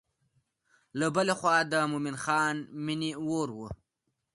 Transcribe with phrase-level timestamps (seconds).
[0.99, 2.55] له بلې خوا د مومن خان
[2.85, 3.59] مینې اور و.